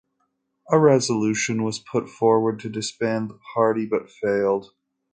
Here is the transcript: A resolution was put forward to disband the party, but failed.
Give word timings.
A 0.71 0.79
resolution 0.79 1.61
was 1.61 1.77
put 1.77 2.09
forward 2.09 2.57
to 2.61 2.69
disband 2.71 3.29
the 3.29 3.39
party, 3.53 3.85
but 3.85 4.09
failed. 4.09 4.71